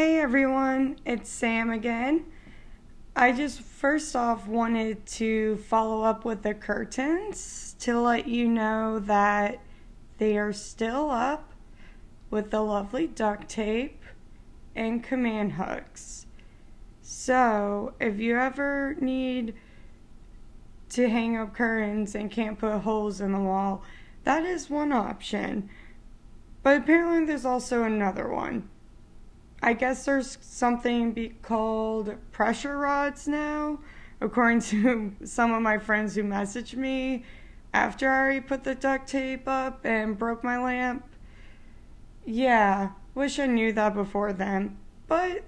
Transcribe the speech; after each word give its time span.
Hey 0.00 0.18
everyone, 0.18 0.96
it's 1.04 1.28
Sam 1.28 1.68
again. 1.68 2.24
I 3.14 3.32
just 3.32 3.60
first 3.60 4.16
off 4.16 4.46
wanted 4.46 5.04
to 5.04 5.58
follow 5.58 6.04
up 6.04 6.24
with 6.24 6.42
the 6.42 6.54
curtains 6.54 7.76
to 7.80 8.00
let 8.00 8.26
you 8.26 8.48
know 8.48 8.98
that 8.98 9.60
they 10.16 10.38
are 10.38 10.54
still 10.54 11.10
up 11.10 11.52
with 12.30 12.50
the 12.50 12.62
lovely 12.62 13.08
duct 13.08 13.50
tape 13.50 14.02
and 14.74 15.04
command 15.04 15.52
hooks. 15.52 16.24
So, 17.02 17.92
if 18.00 18.18
you 18.18 18.38
ever 18.38 18.96
need 19.02 19.52
to 20.88 21.10
hang 21.10 21.36
up 21.36 21.52
curtains 21.52 22.14
and 22.14 22.30
can't 22.30 22.58
put 22.58 22.78
holes 22.78 23.20
in 23.20 23.32
the 23.32 23.38
wall, 23.38 23.82
that 24.24 24.46
is 24.46 24.70
one 24.70 24.92
option. 24.92 25.68
But 26.62 26.78
apparently, 26.78 27.26
there's 27.26 27.44
also 27.44 27.82
another 27.82 28.26
one. 28.26 28.70
I 29.62 29.74
guess 29.74 30.06
there's 30.06 30.38
something 30.40 31.12
be 31.12 31.30
called 31.42 32.16
pressure 32.32 32.78
rods 32.78 33.28
now, 33.28 33.80
according 34.20 34.60
to 34.62 35.12
some 35.24 35.52
of 35.52 35.60
my 35.60 35.78
friends 35.78 36.14
who 36.14 36.22
messaged 36.22 36.74
me 36.74 37.24
after 37.74 38.10
I 38.10 38.18
already 38.18 38.40
put 38.40 38.64
the 38.64 38.74
duct 38.74 39.08
tape 39.08 39.46
up 39.46 39.84
and 39.84 40.18
broke 40.18 40.42
my 40.42 40.58
lamp. 40.58 41.04
Yeah, 42.24 42.90
wish 43.14 43.38
I 43.38 43.46
knew 43.46 43.72
that 43.72 43.94
before 43.94 44.32
then, 44.32 44.78
but 45.06 45.44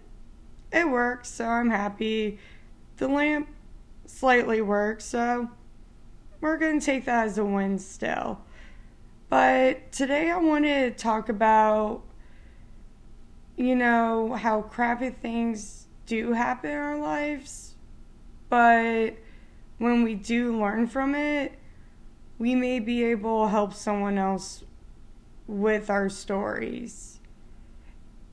it 0.73 0.89
works, 0.89 1.31
so 1.31 1.47
I'm 1.47 1.71
happy. 1.71 2.39
The 2.99 3.09
lamp 3.09 3.49
slightly 4.07 4.61
works, 4.61 5.05
so 5.05 5.49
we're 6.41 6.59
going 6.59 6.81
to 6.81 6.85
take 6.85 7.07
that 7.07 7.27
as 7.27 7.39
a 7.39 7.45
win 7.45 7.79
still. 7.79 8.43
But 9.29 9.91
today 9.93 10.31
I 10.31 10.37
wanted 10.37 10.99
to 10.99 11.03
talk 11.03 11.31
about 11.31 12.03
you 13.57 13.75
know, 13.75 14.35
how 14.35 14.63
crappy 14.63 15.11
things 15.11 15.87
do 16.07 16.33
happen 16.33 16.71
in 16.71 16.77
our 16.77 16.99
lives, 16.99 17.75
but 18.49 19.11
when 19.79 20.03
we 20.03 20.15
do 20.15 20.59
learn 20.59 20.87
from 20.87 21.15
it, 21.15 21.59
we 22.39 22.55
may 22.55 22.81
be 22.81 23.05
able 23.05 23.45
to 23.45 23.51
help 23.51 23.75
someone 23.75 24.19
else 24.19 24.65
with 25.47 25.91
our 25.91 26.09
stories. 26.09 27.21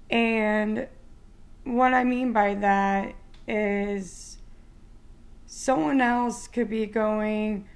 And 0.09 0.87
what 1.63 1.93
I 1.93 2.03
mean 2.03 2.33
by 2.33 2.55
that 2.55 3.13
is 3.47 4.37
someone 5.45 6.01
else 6.01 6.47
could 6.47 6.69
be 6.69 6.85
going 6.85 7.67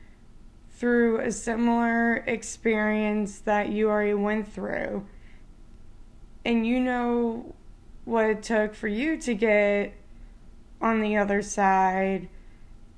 through 0.72 1.20
a 1.20 1.32
similar 1.32 2.18
experience 2.28 3.40
that 3.40 3.70
you 3.70 3.90
already 3.90 4.14
went 4.14 4.52
through 4.52 5.06
and 6.46 6.66
you 6.66 6.80
know 6.80 7.56
what 8.06 8.26
it 8.26 8.44
took 8.44 8.76
for 8.76 8.88
you 8.88 9.18
to 9.18 9.34
get 9.34 9.94
on 10.82 11.02
the 11.02 11.16
other 11.16 11.42
side 11.42 12.28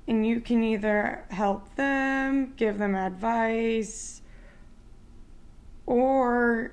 and 0.08 0.26
you 0.26 0.40
can 0.40 0.62
either 0.62 1.24
help 1.30 1.74
them, 1.74 2.52
give 2.56 2.78
them 2.78 2.94
advice, 2.94 4.22
or 5.84 6.72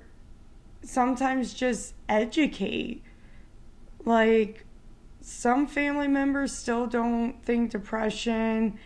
sometimes 0.83 1.53
just 1.53 1.95
educate. 2.07 3.01
Like, 4.05 4.65
some 5.21 5.65
family 5.65 6.07
members 6.07 6.55
still 6.55 6.85
don't 6.85 7.43
think 7.43 7.71
depression 7.71 8.77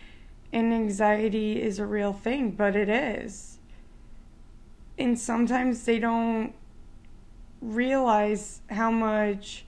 and 0.52 0.72
anxiety 0.72 1.60
is 1.60 1.78
a 1.78 1.86
real 1.86 2.12
thing, 2.12 2.52
but 2.52 2.74
it 2.74 2.88
is. 2.88 3.58
And 4.96 5.18
sometimes 5.18 5.84
they 5.84 5.98
don't 5.98 6.54
realize 7.60 8.60
how 8.70 8.90
much 8.90 9.64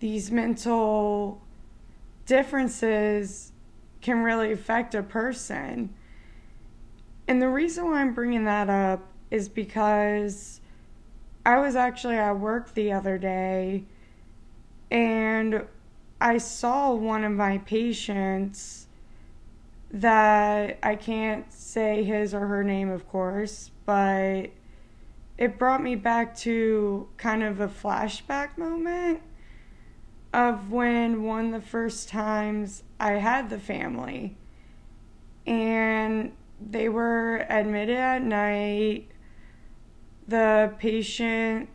these 0.00 0.30
mental 0.30 1.40
differences 2.26 3.52
can 4.00 4.22
really 4.22 4.52
affect 4.52 4.94
a 4.94 5.02
person. 5.02 5.94
And 7.28 7.40
the 7.40 7.48
reason 7.48 7.84
why 7.84 8.00
I'm 8.00 8.14
bringing 8.14 8.44
that 8.44 8.70
up 8.70 9.06
is 9.30 9.48
because 9.48 10.60
I 11.44 11.58
was 11.58 11.76
actually 11.76 12.16
at 12.16 12.32
work 12.32 12.74
the 12.74 12.92
other 12.92 13.18
day 13.18 13.84
and 14.90 15.64
I 16.20 16.38
saw 16.38 16.92
one 16.92 17.24
of 17.24 17.32
my 17.32 17.58
patients 17.58 18.86
that 19.92 20.78
I 20.82 20.94
can't 20.96 21.50
say 21.52 22.04
his 22.04 22.34
or 22.34 22.46
her 22.46 22.62
name, 22.62 22.90
of 22.90 23.08
course, 23.08 23.70
but 23.86 24.50
it 25.40 25.58
brought 25.58 25.82
me 25.82 25.96
back 25.96 26.36
to 26.36 27.08
kind 27.16 27.42
of 27.42 27.60
a 27.60 27.66
flashback 27.66 28.58
moment 28.58 29.22
of 30.34 30.70
when 30.70 31.22
one 31.24 31.46
of 31.46 31.62
the 31.62 31.66
first 31.66 32.10
times 32.10 32.82
I 33.00 33.12
had 33.12 33.48
the 33.48 33.58
family. 33.58 34.36
And 35.46 36.32
they 36.60 36.90
were 36.90 37.46
admitted 37.48 37.96
at 37.96 38.22
night. 38.22 39.08
The 40.28 40.74
patient 40.78 41.70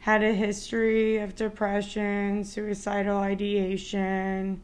had 0.00 0.22
a 0.22 0.34
history 0.34 1.16
of 1.16 1.34
depression, 1.34 2.44
suicidal 2.44 3.16
ideation, 3.16 4.62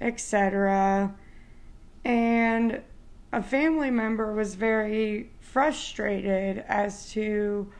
etc. 0.00 1.16
And 2.04 2.80
a 3.32 3.42
family 3.42 3.90
member 3.90 4.32
was 4.32 4.54
very 4.54 5.32
frustrated 5.52 6.64
as 6.68 7.10
to 7.12 7.70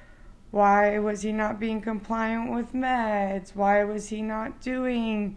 why 0.51 0.99
was 0.99 1.23
he 1.23 1.33
not 1.33 1.61
being 1.61 1.81
compliant 1.81 2.53
with 2.53 2.73
meds? 2.73 3.55
Why 3.55 3.85
was 3.85 4.09
he 4.09 4.23
not 4.23 4.61
doing 4.61 5.37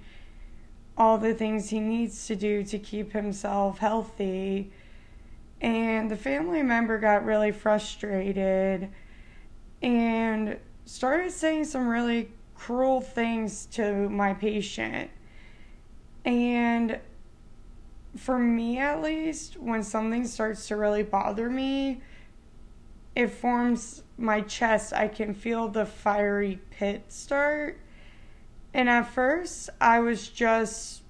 all 0.97 1.17
the 1.17 1.33
things 1.33 1.69
he 1.69 1.79
needs 1.79 2.25
to 2.27 2.35
do 2.35 2.63
to 2.63 2.79
keep 2.79 3.11
himself 3.11 3.77
healthy? 3.77 4.71
And 5.61 6.09
the 6.09 6.17
family 6.17 6.63
member 6.63 6.97
got 6.97 7.23
really 7.23 7.51
frustrated 7.51 8.89
and 9.81 10.57
started 10.85 11.31
saying 11.31 11.65
some 11.65 11.87
really 11.87 12.31
cruel 12.55 13.01
things 13.01 13.67
to 13.67 14.09
my 14.09 14.33
patient. 14.33 15.11
And 16.25 16.99
for 18.17 18.39
me, 18.39 18.79
at 18.79 19.01
least, 19.01 19.59
when 19.59 19.83
something 19.83 20.25
starts 20.25 20.67
to 20.69 20.75
really 20.75 21.03
bother 21.03 21.49
me, 21.49 22.01
it 23.15 23.27
forms 23.27 24.03
my 24.17 24.41
chest. 24.41 24.93
I 24.93 25.07
can 25.07 25.33
feel 25.33 25.67
the 25.67 25.85
fiery 25.85 26.59
pit 26.71 27.05
start. 27.09 27.79
And 28.73 28.89
at 28.89 29.03
first, 29.03 29.69
I 29.79 29.99
was 29.99 30.27
just 30.27 31.03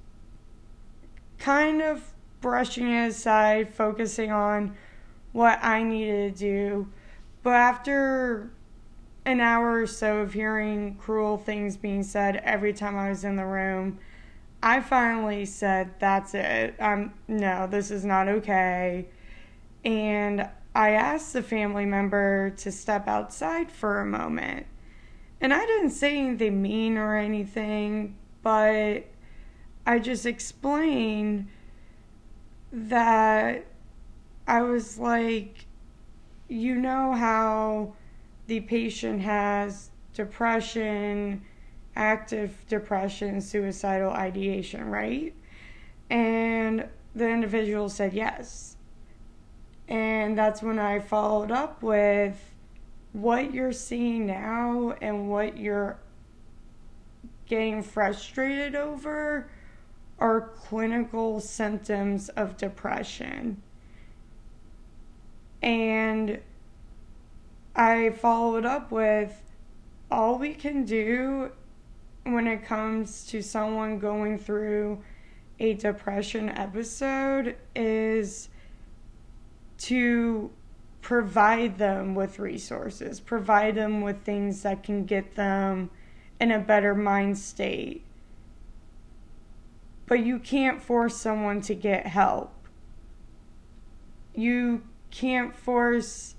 kind 1.38 1.82
of 1.82 2.14
brushing 2.42 2.90
it 2.90 3.10
aside, 3.10 3.74
focusing 3.74 4.32
on 4.32 4.76
what 5.32 5.64
I 5.64 5.84
needed 5.84 6.36
to 6.36 6.40
do. 6.40 6.88
But 7.42 7.56
after 7.56 8.52
an 9.26 9.40
hour 9.40 9.82
or 9.82 9.88
so 9.88 10.18
of 10.18 10.34
hearing 10.34 10.96
cruel 10.96 11.38
things 11.38 11.78
being 11.78 12.04
said 12.04 12.38
every 12.38 12.74
time 12.74 12.98
I 12.98 13.10
was 13.10 13.24
in 13.24 13.38
the 13.38 13.46
room, 13.46 14.00
I 14.62 14.82
finally 14.82 15.46
said, 15.46 15.92
That's 16.00 16.34
it. 16.34 16.76
Um, 16.80 17.14
no, 17.28 17.68
this 17.68 17.92
is 17.92 18.06
not 18.06 18.28
okay. 18.28 19.08
And 19.84 20.50
I 20.76 20.92
asked 20.92 21.34
the 21.34 21.44
family 21.44 21.86
member 21.86 22.50
to 22.58 22.72
step 22.72 23.08
outside 23.08 23.72
for 23.72 24.00
a 24.00 24.06
moment. 24.06 24.66
And 25.40 25.54
I 25.54 25.66
didn't 25.66 25.92
say 25.92 26.18
anything 26.18 26.62
mean 26.62 26.98
or 26.98 27.16
anything, 27.18 28.16
but 28.42 29.06
I 29.86 30.00
just 30.00 30.26
explained 30.26 31.50
that 32.72 33.66
I 34.48 34.62
was 34.62 34.98
like, 34.98 35.66
you 36.48 36.76
know 36.76 37.14
how 37.14 37.94
the 38.48 38.62
patient 38.62 39.22
has 39.22 39.92
depression, 40.14 41.44
active 41.96 42.66
depression, 42.68 43.42
suicidal 43.42 44.12
ideation, 44.12 44.90
right? 44.90 45.34
And 46.10 46.88
the 47.16 47.28
individual 47.28 47.90
said 47.90 48.14
yes. 48.14 48.73
And 49.88 50.38
that's 50.38 50.62
when 50.62 50.80
I 50.80 51.00
followed 51.00 51.52
up 51.52 51.84
with 51.84 52.54
what 53.12 53.54
you're 53.54 53.74
seeing 53.74 54.26
now 54.26 54.96
and 55.02 55.30
what 55.30 55.58
you're 55.58 55.98
getting 57.46 57.84
frustrated 57.84 58.76
over 58.76 59.50
are 60.20 60.42
clinical 60.56 61.40
symptoms 61.40 62.30
of 62.30 62.58
depression. 62.58 63.62
And 65.62 66.40
I 67.76 68.12
followed 68.12 68.66
up 68.66 68.92
with 68.92 69.42
all 70.10 70.38
we 70.38 70.54
can 70.54 70.86
do 70.86 71.52
when 72.24 72.48
it 72.48 72.66
comes 72.66 73.26
to 73.28 73.42
someone 73.42 74.00
going 74.00 74.38
through 74.38 75.02
a 75.60 75.74
depression 75.74 76.50
episode 76.50 77.56
is 77.76 78.50
to 79.84 80.50
provide 81.02 81.78
them 81.78 82.16
with 82.16 82.40
resources, 82.40 83.20
provide 83.20 83.76
them 83.76 84.00
with 84.00 84.24
things 84.24 84.62
that 84.62 84.82
can 84.82 85.04
get 85.04 85.36
them 85.36 85.90
in 86.40 86.52
a 86.52 86.60
better 86.60 86.96
mind 86.96 87.38
state. 87.38 88.02
But 90.06 90.26
you 90.26 90.40
can't 90.40 90.82
force 90.82 91.18
someone 91.18 91.60
to 91.62 91.76
get 91.76 92.08
help. 92.08 92.54
You 94.34 94.84
can't 95.12 95.54
force 95.54 96.36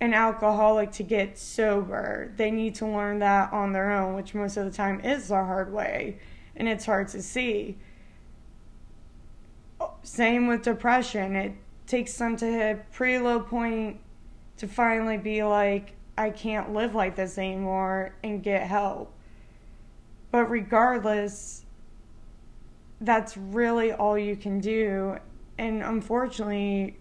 an 0.00 0.12
alcoholic 0.12 0.92
to 0.92 1.02
get 1.02 1.38
sober. 1.38 2.32
They 2.36 2.50
need 2.50 2.74
to 2.76 2.86
learn 2.86 3.20
that 3.20 3.50
on 3.50 3.72
their 3.72 3.92
own, 3.92 4.14
which 4.14 4.34
most 4.34 4.58
of 4.58 4.66
the 4.66 4.70
time 4.70 5.00
is 5.00 5.28
the 5.28 5.36
hard 5.36 5.72
way, 5.72 6.18
and 6.54 6.68
it's 6.68 6.84
hard 6.84 7.08
to 7.08 7.22
see. 7.22 7.78
Same 10.02 10.46
with 10.46 10.62
depression. 10.62 11.34
It 11.34 11.52
takes 11.86 12.16
them 12.16 12.36
to 12.36 12.46
a 12.46 12.74
pretty 12.92 13.18
low 13.18 13.40
point 13.40 14.00
to 14.56 14.68
finally 14.68 15.18
be 15.18 15.42
like, 15.42 15.94
I 16.16 16.30
can't 16.30 16.72
live 16.72 16.94
like 16.94 17.16
this 17.16 17.38
anymore 17.38 18.14
and 18.22 18.42
get 18.42 18.66
help. 18.66 19.12
But 20.30 20.50
regardless, 20.50 21.64
that's 23.00 23.36
really 23.36 23.92
all 23.92 24.18
you 24.18 24.36
can 24.36 24.60
do. 24.60 25.18
And 25.58 25.82
unfortunately, 25.82 26.96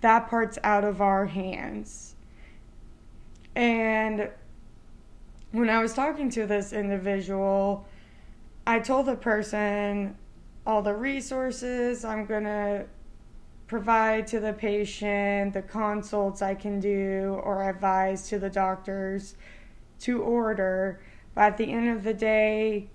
that 0.00 0.28
part's 0.28 0.58
out 0.62 0.84
of 0.84 1.00
our 1.00 1.26
hands. 1.26 2.14
And 3.54 4.30
when 5.50 5.68
I 5.68 5.80
was 5.80 5.94
talking 5.94 6.30
to 6.30 6.46
this 6.46 6.72
individual, 6.72 7.86
I 8.66 8.80
told 8.80 9.06
the 9.06 9.16
person 9.16 10.16
all 10.66 10.82
the 10.82 10.94
resources 10.94 12.04
I'm 12.04 12.26
going 12.26 12.44
to 12.44 12.86
provide 13.68 14.26
to 14.26 14.40
the 14.40 14.54
patient, 14.54 15.52
the 15.52 15.62
consults 15.62 16.40
I 16.40 16.54
can 16.54 16.80
do 16.80 17.38
or 17.44 17.68
advise 17.68 18.28
to 18.30 18.38
the 18.38 18.48
doctors 18.50 19.36
to 20.00 20.22
order. 20.22 21.00
But 21.34 21.42
at 21.42 21.56
the 21.58 21.70
end 21.70 21.90
of 21.90 22.02
the 22.02 22.14
day, 22.14 22.88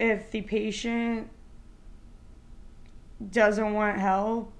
if 0.00 0.30
the 0.30 0.40
patient 0.40 1.28
doesn't 3.30 3.74
want 3.74 3.98
help, 3.98 4.52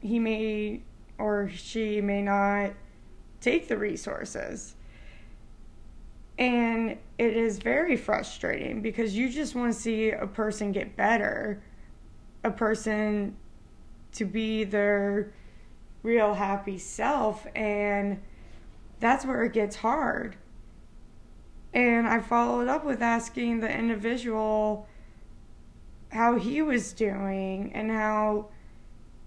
he 0.00 0.18
may 0.18 0.82
or 1.16 1.48
she 1.48 2.00
may 2.00 2.20
not 2.20 2.72
take 3.40 3.68
the 3.68 3.78
resources. 3.78 4.74
And 6.38 6.98
it 7.16 7.36
is 7.36 7.58
very 7.58 7.96
frustrating 7.96 8.82
because 8.82 9.16
you 9.16 9.30
just 9.30 9.54
want 9.54 9.72
to 9.72 9.80
see 9.80 10.10
a 10.10 10.26
person 10.26 10.72
get 10.72 10.94
better, 10.94 11.62
a 12.42 12.50
person 12.50 13.36
to 14.14 14.24
be 14.24 14.64
their 14.64 15.32
real 16.02 16.34
happy 16.34 16.78
self. 16.78 17.46
And 17.54 18.20
that's 19.00 19.24
where 19.24 19.44
it 19.44 19.52
gets 19.52 19.76
hard. 19.76 20.36
And 21.72 22.06
I 22.06 22.20
followed 22.20 22.68
up 22.68 22.84
with 22.84 23.02
asking 23.02 23.60
the 23.60 23.70
individual 23.70 24.86
how 26.10 26.38
he 26.38 26.62
was 26.62 26.92
doing 26.92 27.72
and 27.74 27.90
how 27.90 28.46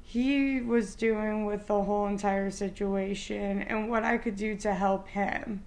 he 0.01 0.61
was 0.61 0.95
doing 0.95 1.45
with 1.45 1.67
the 1.67 1.83
whole 1.83 2.07
entire 2.07 2.49
situation 2.49 3.61
and 3.61 3.89
what 3.89 4.05
I 4.05 4.17
could 4.17 4.37
do 4.37 4.55
to 4.55 4.73
help 4.73 5.09
him. 5.09 5.63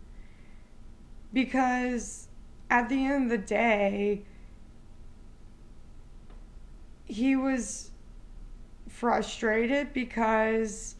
Because 1.30 2.28
at 2.70 2.88
the 2.88 3.04
end 3.04 3.24
of 3.24 3.28
the 3.30 3.46
day, 3.46 4.22
he 7.04 7.36
was 7.36 7.89
frustrated 9.00 9.94
because 9.94 10.94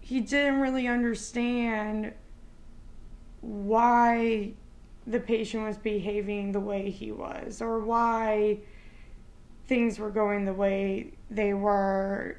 he 0.00 0.20
didn't 0.20 0.58
really 0.58 0.88
understand 0.88 2.14
why 3.42 4.50
the 5.06 5.20
patient 5.20 5.62
was 5.64 5.76
behaving 5.76 6.50
the 6.52 6.60
way 6.60 6.88
he 6.88 7.12
was 7.12 7.60
or 7.60 7.78
why 7.78 8.58
things 9.66 9.98
were 9.98 10.08
going 10.08 10.46
the 10.46 10.54
way 10.54 11.12
they 11.30 11.52
were 11.52 12.38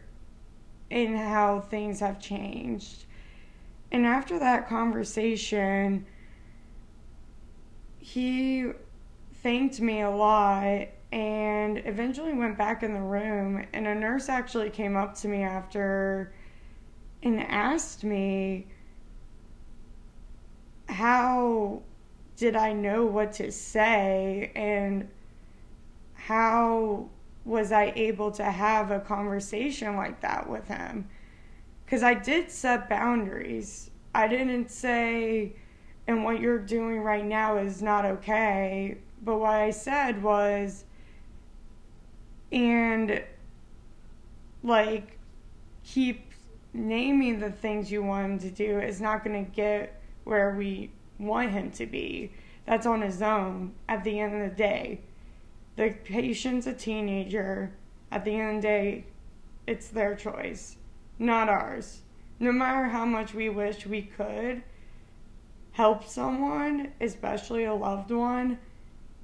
and 0.89 1.15
how 1.15 1.59
things 1.59 1.99
have 1.99 2.19
changed. 2.19 3.05
And 3.91 4.03
after 4.03 4.39
that 4.39 4.67
conversation, 4.67 6.07
he 7.99 8.71
thanked 9.43 9.79
me 9.79 10.01
a 10.01 10.09
lot 10.09 10.87
and 11.11 11.81
eventually 11.85 12.33
went 12.33 12.57
back 12.57 12.83
in 12.83 12.93
the 12.93 13.01
room. 13.01 13.65
And 13.73 13.87
a 13.87 13.95
nurse 13.95 14.29
actually 14.29 14.69
came 14.69 14.95
up 14.95 15.15
to 15.19 15.27
me 15.27 15.43
after 15.43 16.33
and 17.23 17.39
asked 17.41 18.03
me, 18.03 18.67
How 20.87 21.81
did 22.37 22.55
I 22.55 22.73
know 22.73 23.05
what 23.05 23.33
to 23.33 23.51
say? 23.51 24.51
And 24.55 25.07
how 26.13 27.09
was 27.45 27.71
I 27.71 27.93
able 27.95 28.31
to 28.31 28.43
have 28.43 28.91
a 28.91 28.99
conversation 28.99 29.95
like 29.95 30.21
that 30.21 30.49
with 30.49 30.67
him? 30.67 31.07
Because 31.85 32.03
I 32.03 32.15
did 32.15 32.49
set 32.49 32.89
boundaries. 32.89 33.91
I 34.13 34.27
didn't 34.27 34.71
say, 34.71 35.53
and 36.07 36.23
what 36.23 36.39
you're 36.39 36.59
doing 36.59 37.01
right 37.01 37.25
now 37.25 37.57
is 37.57 37.81
not 37.81 38.05
okay. 38.05 38.97
But 39.21 39.37
what 39.37 39.53
I 39.53 39.69
said 39.69 40.21
was, 40.23 40.85
and 42.51 43.23
like, 44.63 45.17
keep 45.83 46.31
naming 46.73 47.39
the 47.39 47.51
things 47.51 47.91
you 47.91 48.03
want 48.03 48.25
him 48.25 48.39
to 48.39 48.49
do 48.49 48.79
is 48.79 48.99
not 48.99 49.23
going 49.23 49.45
to 49.45 49.51
get 49.51 50.01
where 50.23 50.55
we 50.55 50.89
want 51.19 51.51
him 51.51 51.71
to 51.71 51.85
be. 51.85 52.31
That's 52.65 52.85
on 52.85 53.01
his 53.01 53.21
own 53.21 53.73
at 53.87 54.03
the 54.03 54.19
end 54.19 54.41
of 54.41 54.49
the 54.49 54.55
day 54.55 55.01
the 55.75 55.93
patient's 56.03 56.67
a 56.67 56.73
teenager. 56.73 57.73
At 58.11 58.23
the 58.23 58.31
end 58.31 58.57
of 58.57 58.61
the 58.61 58.67
day, 58.67 59.05
it's 59.67 59.87
their 59.87 60.15
choice, 60.15 60.77
not 61.19 61.49
ours. 61.49 62.01
No 62.39 62.51
matter 62.51 62.85
how 62.85 63.05
much 63.05 63.33
we 63.33 63.49
wish 63.49 63.85
we 63.85 64.03
could 64.03 64.63
help 65.71 66.05
someone, 66.05 66.93
especially 67.01 67.65
a 67.65 67.73
loved 67.73 68.11
one, 68.11 68.57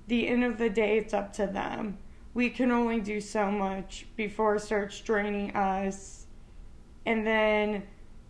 the 0.07 0.27
end 0.27 0.43
of 0.43 0.57
the 0.57 0.69
day, 0.69 0.97
it's 0.97 1.13
up 1.13 1.31
to 1.33 1.47
them. 1.47 1.97
We 2.33 2.49
can 2.49 2.71
only 2.71 2.99
do 3.01 3.19
so 3.19 3.51
much 3.51 4.05
before 4.15 4.55
it 4.55 4.61
starts 4.61 4.99
draining 5.01 5.55
us. 5.55 6.25
And 7.05 7.25
then 7.25 7.83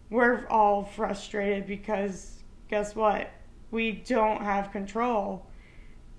we're 0.10 0.48
all 0.48 0.84
frustrated 0.84 1.68
because 1.68 2.40
guess 2.70 2.96
what? 2.96 3.30
We 3.70 3.92
don't 3.92 4.42
have 4.42 4.72
control 4.72 5.46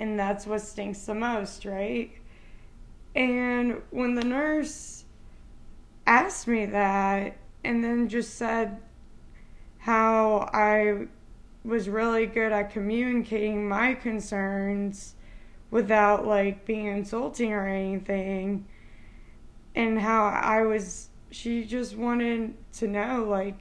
and 0.02 0.18
that's 0.18 0.46
what 0.48 0.60
stinks 0.60 1.06
the 1.06 1.14
most, 1.14 1.64
right? 1.64 2.10
And 3.14 3.82
when 3.90 4.14
the 4.14 4.24
nurse 4.24 5.04
asked 6.06 6.48
me 6.48 6.66
that 6.66 7.36
and 7.62 7.84
then 7.84 8.08
just 8.08 8.34
said 8.34 8.80
how 9.78 10.50
I 10.52 11.06
was 11.64 11.88
really 11.88 12.26
good 12.26 12.50
at 12.50 12.72
communicating 12.72 13.68
my 13.68 13.94
concerns 13.94 15.14
without 15.72 16.24
like 16.24 16.64
being 16.64 16.86
insulting 16.86 17.52
or 17.52 17.66
anything 17.66 18.64
and 19.74 19.98
how 19.98 20.26
I 20.26 20.62
was 20.62 21.08
she 21.32 21.64
just 21.64 21.96
wanted 21.96 22.54
to 22.74 22.86
know 22.86 23.24
like 23.28 23.58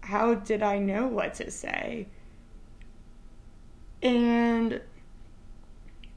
how 0.00 0.34
did 0.34 0.62
I 0.62 0.78
know 0.80 1.06
what 1.06 1.34
to 1.34 1.50
say 1.52 2.08
and 4.02 4.80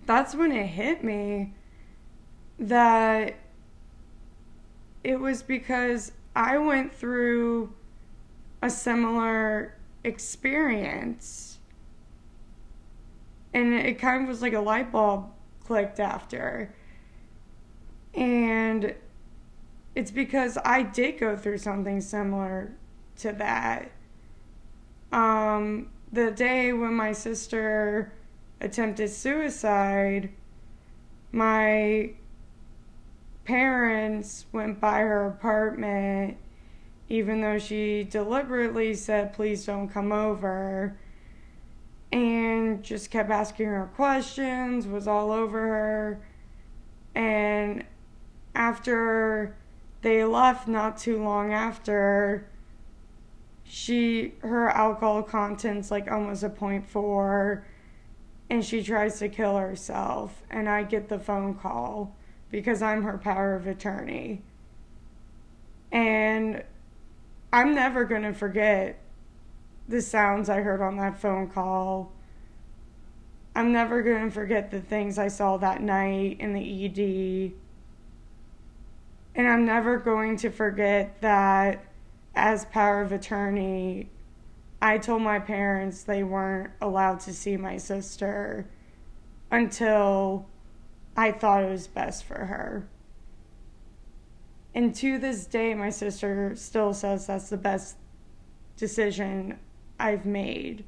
that's 0.06 0.34
when 0.34 0.52
it 0.52 0.66
hit 0.66 1.04
me 1.04 1.54
that 2.58 3.36
it 5.04 5.20
was 5.20 5.44
because 5.44 6.12
I 6.36 6.58
went 6.58 6.94
through 6.94 7.74
a 8.62 8.70
similar 8.70 9.76
experience. 10.04 11.55
And 13.56 13.74
it 13.74 14.00
kind 14.00 14.24
of 14.24 14.28
was 14.28 14.42
like 14.42 14.52
a 14.52 14.60
light 14.60 14.92
bulb 14.92 15.32
clicked 15.64 16.02
after. 16.02 16.76
And 18.14 18.94
it's 19.96 20.12
because 20.12 20.58
I 20.66 20.84
did 20.84 21.20
go 21.20 21.38
through 21.38 21.60
something 21.60 22.02
similar 22.02 22.76
to 23.18 23.32
that. 23.32 23.92
Um, 25.14 25.90
the 26.12 26.32
day 26.32 26.74
when 26.74 26.94
my 26.94 27.14
sister 27.14 28.12
attempted 28.60 29.10
suicide, 29.10 30.32
my 31.32 32.12
parents 33.46 34.48
went 34.52 34.82
by 34.82 35.00
her 35.00 35.28
apartment 35.28 36.38
even 37.08 37.42
though 37.42 37.60
she 37.60 38.04
deliberately 38.04 38.94
said, 38.94 39.34
please 39.34 39.66
don't 39.66 39.88
come 39.88 40.12
over, 40.12 40.98
and 42.16 42.82
just 42.82 43.12
kept 43.12 43.30
asking 43.30 43.66
her 43.66 43.92
questions, 43.94 44.88
was 44.88 45.06
all 45.06 45.34
over 45.34 45.60
her. 45.60 46.22
And 47.14 47.84
after 48.56 49.58
they 50.02 50.24
left, 50.24 50.66
not 50.66 50.98
too 50.98 51.22
long 51.22 51.52
after, 51.52 52.48
she 53.66 54.36
her 54.40 54.70
alcohol 54.70 55.24
contents 55.24 55.92
like 55.92 56.10
almost 56.10 56.42
a 56.44 56.50
point 56.50 56.88
four 56.88 57.66
and 58.50 58.64
she 58.64 58.82
tries 58.82 59.20
to 59.20 59.28
kill 59.28 59.58
herself 59.58 60.42
and 60.50 60.70
I 60.70 60.84
get 60.84 61.10
the 61.10 61.20
phone 61.20 61.56
call 61.56 62.16
because 62.50 62.82
I'm 62.82 63.04
her 63.04 63.18
power 63.18 63.56
of 63.56 63.68
attorney. 63.68 64.42
And 65.92 66.64
I'm 67.52 67.76
never 67.76 68.06
to 68.24 68.34
forget 68.34 69.02
the 69.88 70.02
sounds 70.02 70.50
I 70.50 70.62
heard 70.62 70.82
on 70.82 70.98
that 70.98 71.20
phone 71.20 71.48
call. 71.48 72.12
I'm 73.56 73.72
never 73.72 74.02
going 74.02 74.26
to 74.26 74.32
forget 74.32 74.72
the 74.72 74.82
things 74.82 75.18
I 75.18 75.28
saw 75.28 75.58
that 75.58 75.82
night 75.82 76.38
in 76.40 76.54
the 76.54 76.86
ED. 76.86 77.54
And 79.36 79.48
I'm 79.48 79.66
never 79.66 79.98
going 79.98 80.38
to 80.38 80.50
forget 80.50 81.22
that 81.22 81.86
as 82.36 82.66
power 82.66 83.02
of 83.02 83.12
attorney, 83.12 84.10
I 84.82 84.98
told 84.98 85.22
my 85.22 85.40
parents 85.40 86.04
they 86.04 86.24
weren't 86.24 86.72
allowed 86.82 87.22
to 87.22 87.34
see 87.34 87.56
my 87.56 87.78
sister 87.78 88.68
until 89.52 90.48
I 91.16 91.32
thought 91.32 91.64
it 91.64 91.70
was 91.70 91.88
best 91.88 92.26
for 92.26 92.46
her. 92.46 92.88
And 94.74 94.94
to 94.96 95.18
this 95.18 95.46
day, 95.46 95.74
my 95.74 95.90
sister 95.90 96.54
still 96.56 96.94
says 96.94 97.28
that's 97.28 97.50
the 97.50 97.58
best 97.58 97.96
decision 98.76 99.58
I've 100.00 100.26
made 100.26 100.84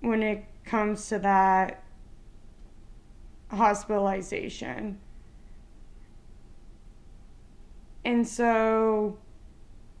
when 0.00 0.22
it 0.22 0.44
comes 0.64 1.08
to 1.08 1.18
that 1.18 1.82
hospitalization. 3.50 4.98
And 8.04 8.26
so 8.26 9.18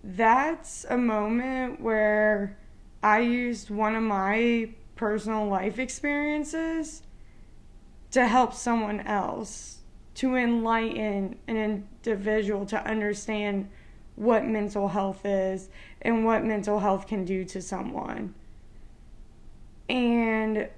that's 0.02 0.86
a 0.88 0.96
moment 0.96 1.80
where 1.80 2.56
I 3.02 3.20
used 3.20 3.70
one 3.70 3.94
of 3.94 4.02
my 4.02 4.70
personal 4.96 5.46
life 5.46 5.78
experiences 5.78 7.02
to 8.10 8.26
help 8.26 8.54
someone 8.54 9.00
else, 9.00 9.78
to 10.14 10.34
enlighten 10.36 11.38
an 11.46 11.56
individual 11.56 12.66
to 12.66 12.84
understand 12.84 13.70
what 14.20 14.44
mental 14.44 14.88
health 14.88 15.24
is 15.24 15.70
and 16.02 16.26
what 16.26 16.44
mental 16.44 16.80
health 16.80 17.06
can 17.06 17.24
do 17.24 17.42
to 17.42 17.62
someone. 17.62 18.34
And 19.88 20.68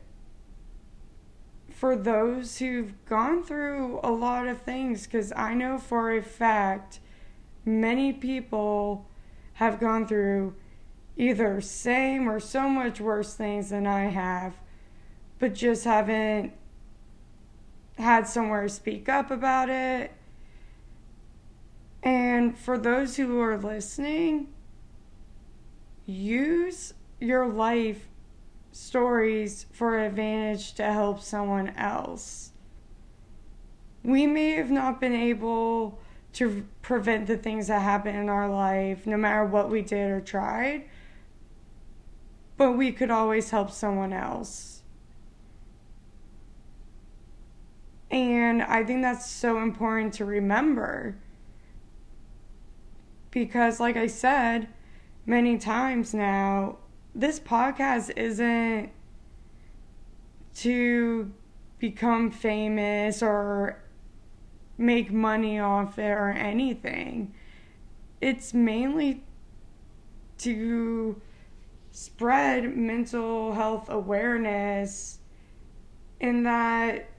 for 1.69 1.97
those 1.97 2.59
who've 2.59 2.95
gone 3.05 3.43
through 3.43 3.99
a 4.05 4.13
lot 4.13 4.47
of 4.47 4.63
things, 4.63 5.07
because 5.07 5.33
I 5.35 5.55
know 5.55 5.77
for 5.77 6.17
a 6.17 6.23
fact 6.23 7.01
many 7.65 8.13
people 8.13 9.09
have 9.55 9.81
gone 9.81 10.07
through 10.07 10.55
either 11.17 11.61
same 11.61 12.29
or 12.29 12.39
so 12.39 12.69
much 12.69 13.01
worse 13.01 13.35
things 13.35 13.71
than 13.71 13.89
I 13.89 14.03
have, 14.03 14.55
but 15.41 15.53
just 15.53 15.83
haven't 15.83 16.53
had 17.99 18.29
somewhere 18.29 18.63
to 18.63 18.69
speak 18.69 19.09
up 19.09 19.33
about 19.33 19.69
it. 19.69 20.13
And 22.02 22.59
for 22.59 22.78
those 22.78 23.16
who 23.16 23.40
are 23.40 23.56
listening, 23.56 24.49
use 26.04 26.94
your 27.21 27.47
life 27.47 28.09
stories 28.73 29.66
for 29.71 29.99
advantage 29.99 30.75
to 30.75 30.85
help 30.85 31.21
someone 31.21 31.68
else. 31.71 32.50
We 34.02 34.26
may 34.26 34.50
have 34.52 34.71
not 34.71 35.00
been 35.00 35.14
able 35.14 36.00
to 36.32 36.66
prevent 36.80 37.26
the 37.26 37.37
things 37.37 37.68
that 37.68 37.82
happen 37.82 38.16
in 38.16 38.28
our 38.28 38.49
life, 38.49 39.06
no 39.06 39.16
matter 39.16 39.44
what 39.44 39.71
we 39.71 39.82
did 39.82 40.11
or 40.11 40.21
tried. 40.21 40.85
But 42.56 42.73
we 42.73 42.90
could 42.90 43.11
always 43.11 43.50
help 43.50 43.71
someone 43.71 44.12
else. 44.12 44.82
And 48.11 48.62
I 48.62 48.85
think 48.85 49.02
that's 49.02 49.30
so 49.30 49.59
important 49.59 50.14
to 50.14 50.25
remember. 50.25 51.16
Because, 53.33 53.81
like 53.81 53.97
I 53.97 54.07
said 54.07 54.69
many 55.27 55.59
times 55.59 56.15
now, 56.15 56.77
this 57.15 57.41
podcast 57.41 58.17
isn't 58.17 58.91
to 60.55 61.33
become 61.79 62.31
famous 62.31 63.23
or 63.23 63.83
make 64.79 65.11
money 65.11 65.59
off 65.59 65.99
it 65.99 66.11
or 66.11 66.31
anything. 66.31 67.35
It's 68.21 68.55
mainly 68.55 69.25
to 70.39 71.21
spread 71.91 72.77
mental 72.77 73.55
health 73.55 73.89
awareness 73.89 75.19
in 76.21 76.43
that 76.45 77.11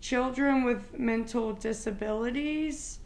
children 0.00 0.64
with 0.64 0.98
mental 0.98 1.52
disabilities 1.52 2.99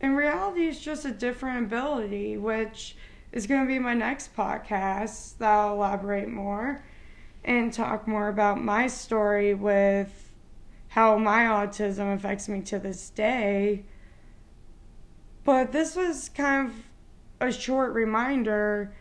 in 0.00 0.14
reality 0.14 0.68
it's 0.68 0.80
just 0.80 1.04
a 1.04 1.10
different 1.10 1.66
ability 1.66 2.36
which 2.36 2.96
is 3.32 3.46
going 3.46 3.60
to 3.60 3.66
be 3.66 3.78
my 3.78 3.94
next 3.94 4.34
podcast 4.34 5.36
that 5.38 5.50
I'll 5.50 5.74
elaborate 5.74 6.28
more 6.28 6.84
and 7.44 7.72
talk 7.72 8.06
more 8.06 8.28
about 8.28 8.62
my 8.62 8.86
story 8.86 9.54
with 9.54 10.32
how 10.88 11.18
my 11.18 11.44
autism 11.44 12.14
affects 12.14 12.48
me 12.48 12.62
to 12.62 12.78
this 12.78 13.10
day. 13.10 13.84
But 15.44 15.72
this 15.72 15.94
was 15.94 16.28
kind 16.30 16.68
of 16.68 16.74
a 17.40 17.52
short 17.52 17.92
reminder 17.92 18.94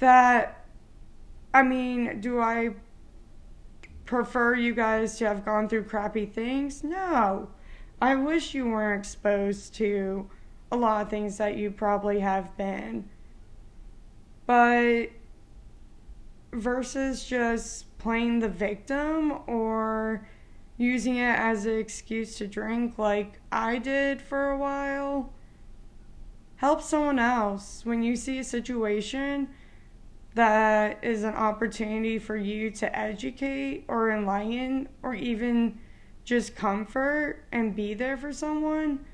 that, 0.00 0.64
I 1.54 1.62
mean, 1.62 2.20
do 2.20 2.40
I 2.40 2.70
prefer 4.04 4.54
you 4.54 4.74
guys 4.74 5.18
to 5.18 5.26
have 5.26 5.44
gone 5.44 5.68
through 5.68 5.84
crappy 5.84 6.26
things? 6.26 6.82
No. 6.82 7.50
I 8.00 8.14
wish 8.14 8.54
you 8.54 8.66
weren't 8.66 9.00
exposed 9.00 9.74
to 9.74 10.28
a 10.72 10.76
lot 10.76 11.02
of 11.02 11.10
things 11.10 11.36
that 11.38 11.56
you 11.56 11.70
probably 11.70 12.20
have 12.20 12.56
been. 12.56 13.08
But 14.46 15.10
versus 16.52 17.24
just 17.24 17.96
playing 17.98 18.40
the 18.40 18.48
victim 18.48 19.38
or 19.46 20.26
using 20.78 21.16
it 21.16 21.38
as 21.38 21.66
an 21.66 21.78
excuse 21.78 22.36
to 22.36 22.46
drink 22.46 22.98
like 22.98 23.38
I 23.52 23.78
did 23.78 24.22
for 24.22 24.50
a 24.50 24.56
while. 24.56 25.32
Help 26.56 26.82
someone 26.82 27.18
else 27.18 27.84
when 27.84 28.02
you 28.02 28.16
see 28.16 28.38
a 28.38 28.44
situation 28.44 29.48
that 30.34 31.02
is 31.02 31.22
an 31.22 31.34
opportunity 31.34 32.18
for 32.18 32.36
you 32.36 32.70
to 32.70 32.98
educate 32.98 33.84
or 33.88 34.10
enlighten 34.10 34.88
or 35.02 35.14
even 35.14 35.78
just 36.30 36.54
comfort 36.54 37.42
and 37.50 37.74
be 37.74 37.92
there 37.92 38.16
for 38.16 38.32
someone. 38.32 39.04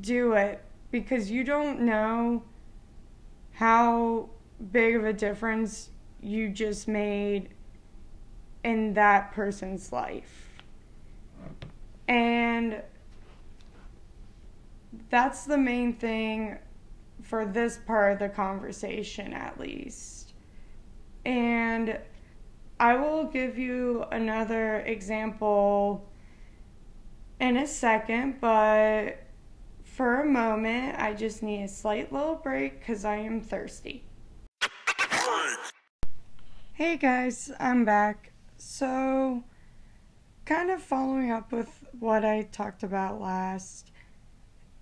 Do 0.00 0.32
it 0.32 0.64
because 0.90 1.30
you 1.30 1.44
don't 1.44 1.82
know 1.82 2.42
how 3.52 4.30
big 4.72 4.96
of 4.96 5.04
a 5.04 5.12
difference 5.12 5.90
you 6.20 6.48
just 6.48 6.88
made 6.88 7.50
in 8.64 8.94
that 8.94 9.30
person's 9.30 9.92
life. 9.92 10.48
And 12.08 12.82
that's 15.08 15.44
the 15.44 15.56
main 15.56 15.94
thing 15.94 16.58
for 17.22 17.46
this 17.46 17.78
part 17.86 18.14
of 18.14 18.18
the 18.18 18.28
conversation, 18.28 19.32
at 19.32 19.60
least. 19.60 20.32
And 21.24 21.96
I 22.80 22.96
will 22.96 23.24
give 23.24 23.58
you 23.58 24.06
another 24.10 24.80
example 24.80 26.08
in 27.38 27.58
a 27.58 27.66
second, 27.66 28.40
but 28.40 29.18
for 29.84 30.22
a 30.22 30.24
moment, 30.24 30.98
I 30.98 31.12
just 31.12 31.42
need 31.42 31.64
a 31.64 31.68
slight 31.68 32.10
little 32.10 32.36
break 32.36 32.80
because 32.80 33.04
I 33.04 33.16
am 33.16 33.42
thirsty. 33.42 34.06
Hey 36.72 36.96
guys, 36.96 37.52
I'm 37.60 37.84
back. 37.84 38.32
So, 38.56 39.44
kind 40.46 40.70
of 40.70 40.82
following 40.82 41.30
up 41.30 41.52
with 41.52 41.84
what 41.98 42.24
I 42.24 42.48
talked 42.50 42.82
about 42.82 43.20
last, 43.20 43.90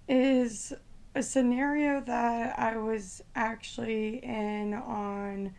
is 0.08 0.72
a 1.16 1.22
scenario 1.24 2.00
that 2.02 2.56
I 2.60 2.76
was 2.76 3.22
actually 3.34 4.24
in 4.24 4.72
on 4.72 5.52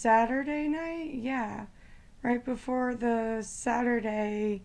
Saturday 0.00 0.66
night. 0.66 1.12
Yeah, 1.12 1.66
right 2.22 2.42
before 2.42 2.94
the 2.94 3.42
Saturday 3.42 4.62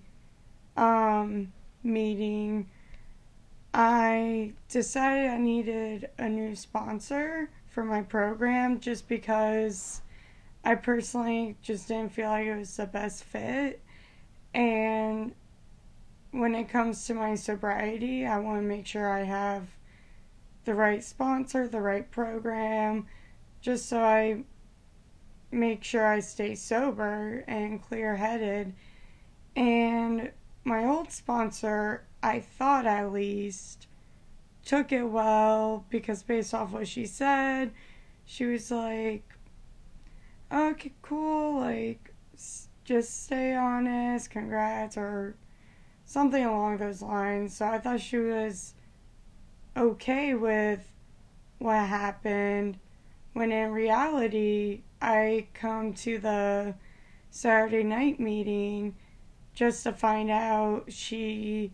um, 0.78 1.52
meeting. 1.84 2.70
I 3.74 4.54
decided 4.70 5.30
I 5.30 5.38
needed 5.38 6.10
a 6.18 6.30
new 6.30 6.56
sponsor 6.56 7.50
for 7.68 7.84
my 7.84 8.02
program 8.02 8.80
just 8.80 9.10
because 9.10 10.02
I 10.64 10.76
personally 10.76 11.58
just 11.62 11.90
didn't 11.90 12.14
feel 12.14 12.30
like 12.30 12.46
it 12.46 12.56
was 12.56 12.78
the 12.78 12.86
best 12.86 13.26
fit. 13.26 13.82
And 14.54 15.34
when 16.32 16.56
it 16.56 16.70
comes 16.70 17.06
to 17.08 17.14
my 17.14 17.36
sobriety, 17.36 18.26
I 18.26 18.40
want 18.40 18.62
to 18.62 18.66
make 18.66 18.88
sure 18.88 19.10
I 19.10 19.24
have 19.24 19.68
the 20.64 20.76
right 20.76 21.04
sponsor, 21.04 21.68
the 21.68 21.82
right 21.82 22.10
program, 22.10 23.08
just 23.60 23.90
so 23.90 24.00
I 24.00 24.46
make 25.52 25.84
sure 25.84 26.06
I 26.06 26.20
stay 26.20 26.56
sober 26.56 27.44
and 27.48 27.82
clear 27.82 28.16
headed. 28.16 28.74
And 29.56 30.32
my 30.64 30.86
old 30.86 31.12
sponsor, 31.12 32.04
I 32.22 32.40
thought 32.40 32.86
at 32.86 33.12
least, 33.12 33.88
took 34.66 34.92
it 34.92 35.04
well 35.04 35.86
because 35.90 36.24
based 36.24 36.54
off 36.54 36.72
what 36.72 36.88
she 36.88 37.06
said, 37.06 37.72
she 38.26 38.46
was 38.46 38.72
like, 38.72 39.24
okay, 40.52 40.92
cool, 41.02 41.60
like, 41.60 42.14
just 42.84 43.26
stay 43.26 43.56
honest, 43.56 44.30
congrats, 44.30 44.98
or 44.98 45.36
something 46.06 46.44
along 46.44 46.78
those 46.78 47.02
lines. 47.02 47.56
So 47.56 47.66
I 47.66 47.80
thought 47.80 48.02
she 48.02 48.18
was 48.18 48.74
okay 49.78 50.34
with 50.34 50.92
what 51.60 51.88
happened 51.88 52.80
when 53.36 53.52
in 53.52 53.74
reality, 53.74 54.84
I 55.02 55.48
come 55.54 55.94
to 55.96 56.18
the 56.20 56.74
Saturday 57.30 57.84
night 57.84 58.18
meeting 58.18 58.96
just 59.54 59.84
to 59.84 59.92
find 59.92 60.32
out 60.32 60.86
she 60.88 61.74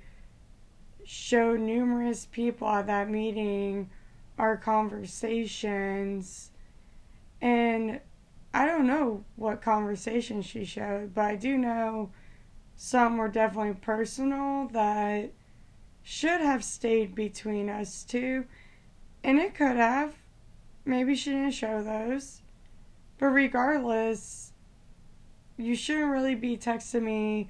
showed 1.03 1.60
numerous 1.60 2.25
people 2.25 2.68
at 2.68 2.88
that 2.88 3.12
meeting 3.12 3.91
our 4.39 4.58
conversations 4.58 6.50
and 7.41 8.00
I 8.56 8.65
don't 8.65 8.88
know 8.88 9.24
what 9.36 9.62
conversations 9.62 10.48
she 10.48 10.65
showed, 10.65 11.13
but 11.13 11.25
I 11.25 11.36
do 11.36 11.60
know 11.60 12.10
some 12.75 13.18
were 13.18 13.30
definitely 13.30 13.75
personal 13.75 14.68
that 14.70 15.32
should 16.01 16.41
have 16.41 16.63
stayed 16.63 17.13
between 17.13 17.70
us 17.70 18.03
two, 18.03 18.46
and 19.24 19.38
it 19.38 19.53
could 19.53 19.77
have. 19.77 20.15
Maybe 20.86 21.16
she 21.16 21.32
didn't 21.32 21.52
show 21.52 21.84
those. 21.84 22.42
But 23.18 23.28
regardless, 23.28 24.52
you 25.58 25.76
shouldn't 25.76 26.12
really 26.12 26.36
be 26.36 26.58
texting 26.58 27.04
me 27.04 27.50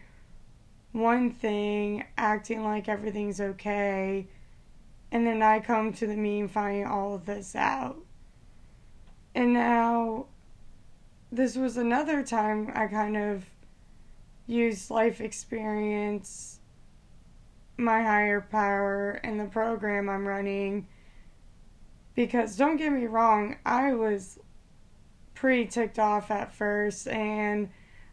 one 0.92 1.32
thing, 1.32 2.04
acting 2.18 2.64
like 2.64 2.90
everything's 2.90 3.40
okay, 3.40 4.28
and 5.12 5.26
then 5.26 5.42
I 5.42 5.60
come 5.60 5.94
to 5.94 6.08
the 6.08 6.16
meeting 6.16 6.48
finding 6.48 6.86
all 6.86 7.16
of 7.16 7.26
this 7.26 7.56
out. 7.56 7.98
And 9.34 9.54
now, 9.54 10.26
this 11.32 11.56
was 11.56 11.78
another 11.78 12.24
time 12.24 12.72
I 12.76 12.88
kind 12.88 13.16
of 13.16 13.46
used 14.48 14.92
life 14.92 15.22
experience, 15.22 16.60
my 17.78 18.04
higher 18.04 18.42
power, 18.42 19.20
and 19.24 19.40
the 19.40 19.46
program 19.46 20.10
I'm 20.10 20.28
running. 20.28 20.88
Because 22.16 22.58
don't 22.58 22.78
get 22.78 22.92
me 22.92 23.06
wrong, 23.06 23.58
I 23.66 23.94
was 23.94 24.40
pretty 25.34 25.66
ticked 25.66 25.98
off 25.98 26.30
at 26.30 26.54
first, 26.54 27.08
and 27.08 27.70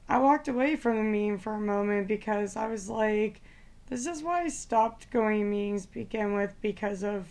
I 0.08 0.18
walked 0.18 0.48
away 0.48 0.76
from 0.76 0.96
the 0.96 1.02
meeting 1.02 1.38
for 1.38 1.54
a 1.54 1.60
moment 1.60 2.08
because 2.08 2.56
I 2.56 2.68
was 2.68 2.88
like, 2.88 3.42
this 3.88 4.06
is 4.06 4.22
why 4.22 4.42
I 4.42 4.48
stopped 4.48 5.10
going 5.10 5.40
to 5.40 5.44
meetings 5.44 5.86
to 5.86 5.92
begin 5.92 6.34
with 6.34 6.54
because 6.60 7.02
of 7.02 7.26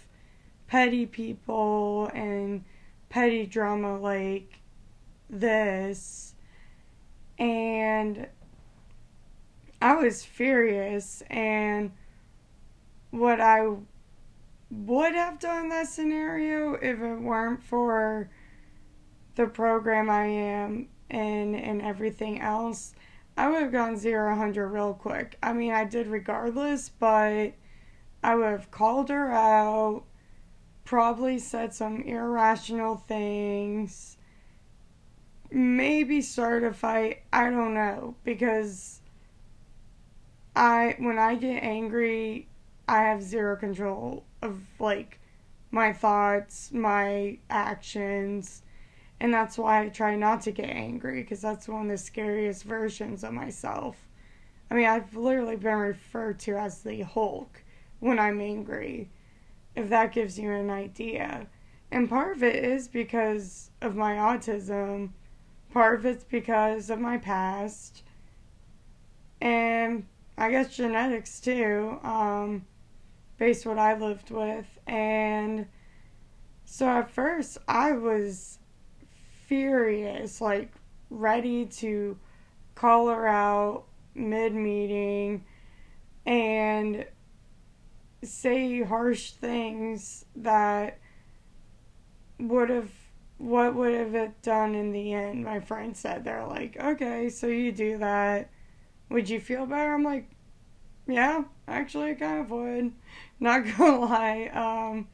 petty 0.67 1.05
people 1.05 2.11
and 2.13 2.63
petty 3.09 3.45
drama 3.45 3.97
like 3.97 4.59
this. 5.29 6.35
And 7.39 8.27
I 9.81 9.95
was 9.95 10.23
furious. 10.23 11.23
And 11.29 11.91
what 13.11 13.39
I 13.39 13.67
would 14.69 15.15
have 15.15 15.39
done 15.39 15.69
that 15.69 15.87
scenario 15.87 16.73
if 16.73 16.99
it 16.99 17.21
weren't 17.21 17.63
for 17.63 18.29
the 19.35 19.47
program 19.47 20.09
I 20.09 20.25
am 20.25 20.89
in 21.09 21.55
and 21.55 21.81
everything 21.81 22.41
else, 22.41 22.93
I 23.37 23.49
would 23.49 23.61
have 23.61 23.71
gone 23.71 23.97
zero 23.97 24.29
100 24.29 24.67
real 24.67 24.93
quick. 24.93 25.37
I 25.41 25.53
mean, 25.53 25.71
I 25.71 25.85
did 25.85 26.07
regardless, 26.07 26.89
but 26.89 27.53
I 28.23 28.35
would 28.35 28.51
have 28.51 28.71
called 28.71 29.09
her 29.09 29.31
out 29.31 30.03
probably 30.87 31.37
said 31.37 31.73
some 31.73 32.01
irrational 32.03 32.95
things, 32.95 34.15
maybe 35.51 36.21
start 36.21 36.63
a 36.63 36.73
fight. 36.73 37.23
I 37.33 37.49
don't 37.49 37.73
know 37.73 38.15
because 38.23 39.01
I 40.55 40.95
when 40.97 41.19
I 41.19 41.35
get 41.35 41.61
angry, 41.61 42.47
I 42.87 42.99
have 43.03 43.21
zero 43.21 43.57
control 43.57 44.23
of 44.41 44.61
like 44.79 45.19
my 45.71 45.93
thoughts, 45.93 46.71
my 46.71 47.37
actions, 47.49 48.63
and 49.19 49.33
that's 49.33 49.57
why 49.57 49.83
I 49.83 49.89
try 49.89 50.15
not 50.15 50.41
to 50.41 50.51
get 50.51 50.69
angry 50.69 51.21
because 51.21 51.41
that's 51.41 51.67
one 51.67 51.83
of 51.83 51.87
the 51.89 51.97
scariest 51.97 52.63
versions 52.63 53.23
of 53.23 53.33
myself. 53.33 54.07
I 54.69 54.75
mean, 54.75 54.85
I've 54.85 55.15
literally 55.15 55.55
been 55.55 55.77
referred 55.77 56.39
to 56.41 56.57
as 56.57 56.81
the 56.81 57.01
Hulk 57.01 57.63
when 57.99 58.19
I'm 58.19 58.41
angry 58.41 59.09
if 59.75 59.89
that 59.89 60.11
gives 60.11 60.37
you 60.37 60.51
an 60.51 60.69
idea. 60.69 61.47
And 61.91 62.09
part 62.09 62.35
of 62.35 62.43
it 62.43 62.63
is 62.63 62.87
because 62.87 63.69
of 63.81 63.95
my 63.95 64.15
autism, 64.15 65.11
part 65.71 65.99
of 65.99 66.05
it's 66.05 66.23
because 66.23 66.89
of 66.89 66.99
my 66.99 67.17
past, 67.17 68.03
and 69.39 70.05
I 70.37 70.51
guess 70.51 70.75
genetics 70.75 71.39
too, 71.39 71.99
um, 72.03 72.65
based 73.37 73.65
what 73.65 73.79
I 73.79 73.97
lived 73.97 74.31
with. 74.31 74.65
And 74.87 75.67
so 76.65 76.87
at 76.87 77.11
first 77.11 77.57
I 77.67 77.93
was 77.93 78.59
furious, 79.45 80.41
like 80.41 80.73
ready 81.09 81.65
to 81.65 82.17
call 82.75 83.07
her 83.07 83.27
out 83.27 83.85
mid 84.13 84.53
meeting 84.53 85.45
and 86.25 87.05
say 88.23 88.83
harsh 88.83 89.31
things 89.31 90.25
that 90.35 90.99
would 92.39 92.69
have 92.69 92.91
what 93.37 93.75
would 93.75 93.93
have 93.93 94.15
it 94.15 94.41
done 94.41 94.73
in 94.73 94.91
the 94.91 95.13
end? 95.13 95.43
My 95.43 95.59
friend 95.59 95.95
said 95.95 96.23
they're 96.23 96.45
like 96.45 96.77
okay 96.77 97.29
so 97.29 97.47
you 97.47 97.71
do 97.71 97.97
that. 97.99 98.49
Would 99.09 99.29
you 99.29 99.39
feel 99.39 99.65
better? 99.65 99.93
I'm 99.93 100.03
like 100.03 100.29
yeah 101.07 101.43
actually 101.67 102.11
i 102.11 102.13
kind 102.13 102.41
of 102.41 102.51
would 102.51 102.91
not 103.39 103.63
gonna 103.77 103.99
lie 103.99 104.45
um 104.53 105.07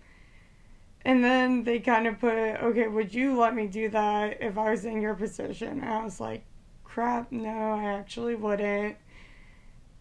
and 1.06 1.24
then 1.24 1.64
they 1.64 1.80
kind 1.80 2.08
of 2.08 2.20
put 2.20 2.34
okay 2.34 2.88
would 2.88 3.14
you 3.14 3.38
let 3.38 3.56
me 3.56 3.68
do 3.68 3.90
that 3.90 4.38
if 4.42 4.58
i 4.58 4.72
was 4.72 4.86
in 4.86 5.02
your 5.02 5.14
position 5.14 5.80
and 5.82 5.90
i 5.90 6.04
was 6.04 6.20
like 6.20 6.44
crap 6.84 7.32
no 7.32 7.74
i 7.74 7.84
actually 7.84 8.36
wouldn't 8.36 8.96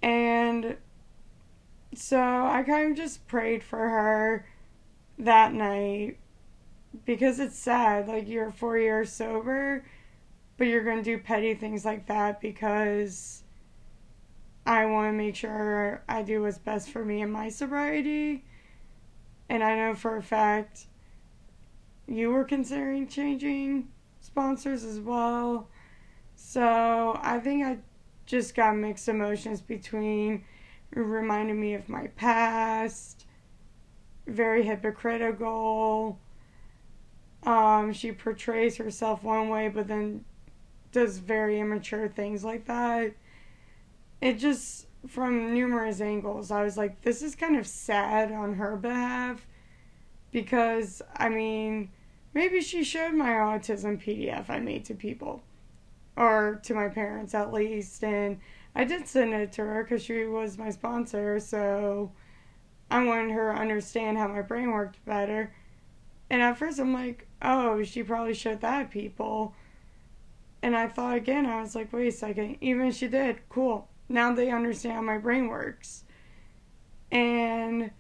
and 0.03 0.77
so 1.95 2.19
I 2.19 2.63
kind 2.67 2.91
of 2.91 2.97
just 2.97 3.27
prayed 3.29 3.63
for 3.63 3.79
her 3.79 4.47
that 5.19 5.53
night 5.53 6.19
because 7.05 7.39
it's 7.39 7.59
sad. 7.59 8.09
Like, 8.09 8.29
you're 8.29 8.51
four 8.51 8.79
years 8.79 9.13
sober, 9.13 9.85
but 10.57 10.67
you're 10.67 10.85
going 10.85 10.99
to 10.99 11.03
do 11.03 11.19
petty 11.19 11.55
things 11.55 11.85
like 11.85 12.07
that 12.07 12.41
because 12.41 13.42
I 14.65 14.87
want 14.87 15.09
to 15.09 15.13
make 15.13 15.35
sure 15.35 16.03
I 16.09 16.23
do 16.23 16.43
what's 16.43 16.59
best 16.59 16.91
for 16.91 17.05
me 17.05 17.23
and 17.23 17.33
my 17.33 17.49
sobriety. 17.49 18.45
And 19.49 19.63
I 19.63 19.77
know 19.77 19.95
for 19.95 20.17
a 20.17 20.23
fact 20.23 20.87
you 22.07 22.31
were 22.31 22.45
considering 22.45 23.09
changing 23.09 23.89
sponsors 24.21 24.85
as 24.85 25.01
well. 25.01 25.69
So 26.35 27.19
I 27.23 27.39
think 27.39 27.65
I 27.65 27.79
just 28.27 28.55
got 28.55 28.77
mixed 28.77 29.09
emotions 29.09 29.61
between 29.61 30.45
reminded 30.95 31.57
me 31.57 31.75
of 31.75 31.89
my 31.89 32.09
past, 32.09 33.27
very 34.27 34.63
hypocritical. 34.63 36.19
Um, 37.45 37.93
she 37.93 38.13
portrays 38.13 38.77
herself 38.77 39.23
one 39.25 39.49
way, 39.49 39.69
but 39.69 39.89
then 39.89 40.25
does 40.93 41.19
very 41.19 41.59
immature 41.59 42.09
things 42.09 42.45
like 42.45 42.67
that. 42.67 43.15
It 44.23 44.39
just, 44.39 44.87
from 45.09 45.53
numerous 45.53 46.01
angles, 46.01 46.53
I 46.53 46.63
was 46.63 46.77
like, 46.77 47.03
this 47.03 47.23
is 47.23 47.35
kind 47.35 47.57
of 47.57 47.67
sad 47.67 48.31
on 48.31 48.55
her 48.55 48.77
behalf 48.77 49.49
because, 50.31 51.03
I 51.17 51.29
mean, 51.29 51.91
maybe 52.33 52.61
she 52.61 52.85
showed 52.85 53.15
my 53.15 53.31
autism 53.31 54.01
PDF 54.01 54.49
I 54.49 54.61
made 54.61 54.85
to 54.85 54.95
people 54.95 55.43
or 56.17 56.61
to 56.63 56.73
my 56.73 56.89
parents 56.89 57.35
at 57.35 57.53
least, 57.53 58.05
and 58.05 58.39
I 58.77 58.85
did 58.85 59.09
send 59.09 59.35
it 59.35 59.51
to 59.55 59.65
her 59.65 59.83
because 59.83 60.05
she 60.05 60.25
was 60.25 60.57
my 60.57 60.71
sponsor, 60.71 61.41
so 61.41 62.13
I 62.93 63.03
wanted 63.05 63.33
her 63.33 63.53
to 63.53 63.61
understand 63.61 64.19
how 64.19 64.29
my 64.29 64.43
brain 64.43 64.71
worked 64.71 65.05
better. 65.05 65.53
And 66.31 66.41
at 66.41 66.59
first, 66.59 66.79
I'm 66.79 66.95
like, 66.95 67.27
oh, 67.43 67.83
she 67.83 68.05
probably 68.05 68.35
showed 68.35 68.61
that 68.61 68.93
people. 68.93 69.57
And 70.63 70.77
I 70.77 70.87
thought 70.87 71.17
again, 71.17 71.45
I 71.45 71.61
was 71.61 71.75
like, 71.75 71.93
wait 71.93 72.07
a 72.07 72.13
second, 72.13 72.59
even 72.61 72.87
if 72.87 72.95
she 72.95 73.09
did, 73.09 73.41
cool. 73.49 73.89
Now 74.13 74.35
they 74.35 74.51
understand 74.51 74.95
how 74.95 75.03
my 75.03 75.17
brain 75.17 75.49
works. 75.49 76.05
And 77.11 77.91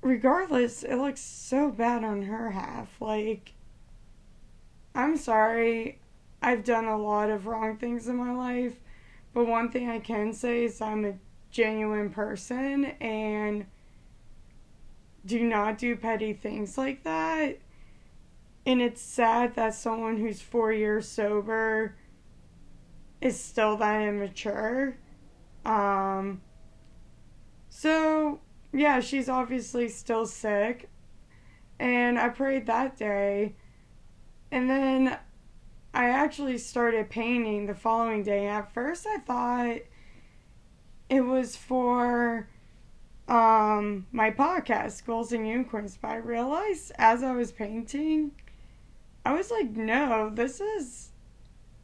regardless, 0.00 0.82
it 0.82 0.96
looks 0.96 1.20
so 1.20 1.70
bad 1.70 2.02
on 2.02 2.22
her 2.22 2.52
half. 2.52 3.00
Like, 3.00 3.52
I'm 4.94 5.18
sorry. 5.18 6.00
I've 6.40 6.64
done 6.64 6.86
a 6.86 6.96
lot 6.96 7.28
of 7.28 7.46
wrong 7.46 7.76
things 7.76 8.08
in 8.08 8.16
my 8.16 8.32
life, 8.32 8.76
but 9.34 9.46
one 9.46 9.70
thing 9.70 9.90
I 9.90 9.98
can 9.98 10.32
say 10.32 10.64
is 10.64 10.80
I'm 10.80 11.04
a 11.04 11.14
genuine 11.50 12.10
person 12.10 12.84
and 13.00 13.66
do 15.24 15.42
not 15.42 15.76
do 15.76 15.96
petty 15.96 16.32
things 16.32 16.78
like 16.78 17.02
that. 17.04 17.58
And 18.64 18.80
it's 18.80 19.02
sad 19.02 19.54
that 19.54 19.74
someone 19.74 20.18
who's 20.18 20.40
four 20.40 20.72
years 20.72 21.08
sober 21.08 21.94
is 23.20 23.40
still 23.40 23.76
that 23.78 24.02
immature. 24.02 24.96
Um, 25.64 26.40
so, 27.68 28.40
yeah, 28.72 29.00
she's 29.00 29.28
obviously 29.28 29.88
still 29.88 30.26
sick. 30.26 30.88
And 31.78 32.18
I 32.18 32.28
prayed 32.28 32.66
that 32.66 32.96
day. 32.96 33.54
And 34.50 34.70
then 34.70 35.18
I 35.92 36.10
actually 36.10 36.58
started 36.58 37.10
painting 37.10 37.66
the 37.66 37.74
following 37.74 38.22
day. 38.22 38.46
At 38.46 38.72
first, 38.72 39.06
I 39.06 39.18
thought 39.18 39.78
it 41.08 41.20
was 41.20 41.56
for 41.56 42.48
um, 43.28 44.06
my 44.12 44.30
podcast, 44.30 44.92
Skulls 44.92 45.32
and 45.32 45.46
Unicorns, 45.46 45.98
but 46.00 46.08
I 46.08 46.16
realized 46.16 46.92
as 46.96 47.22
I 47.22 47.32
was 47.32 47.50
painting, 47.50 48.32
I 49.24 49.34
was 49.34 49.50
like, 49.50 49.70
no, 49.70 50.30
this 50.30 50.60
is 50.60 51.10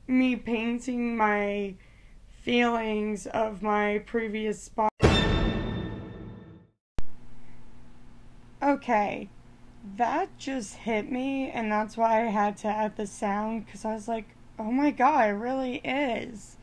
me 0.07 0.37
painting 0.37 1.17
my 1.17 1.75
feelings 2.43 3.27
of 3.27 3.63
my 3.63 3.99
previous 4.07 4.63
spot. 4.63 4.91
Okay, 8.63 9.29
that 9.97 10.37
just 10.39 10.75
hit 10.75 11.11
me, 11.11 11.51
and 11.51 11.71
that's 11.71 11.97
why 11.97 12.27
I 12.27 12.31
had 12.31 12.57
to 12.59 12.69
add 12.69 12.97
the 12.97 13.07
sound 13.07 13.67
because 13.67 13.85
I 13.85 13.95
was 13.95 14.07
like, 14.07 14.37
oh 14.59 14.71
my 14.71 14.91
god, 14.91 15.31
it 15.31 15.33
really 15.33 15.77
is. 15.85 16.57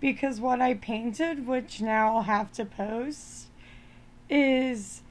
Because 0.00 0.40
what 0.40 0.60
I 0.60 0.74
painted, 0.74 1.46
which 1.46 1.80
now 1.80 2.16
I'll 2.16 2.22
have 2.22 2.52
to 2.52 2.64
post, 2.64 3.48
is 4.28 5.02